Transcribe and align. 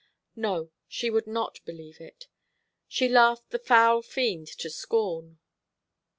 No, 0.35 0.71
she 0.87 1.11
would 1.11 1.27
not 1.27 1.63
believe 1.63 2.01
it. 2.01 2.27
She 2.87 3.07
laughed 3.07 3.51
the 3.51 3.59
foul 3.59 4.01
fiend 4.01 4.47
to 4.57 4.67
scorn. 4.71 5.37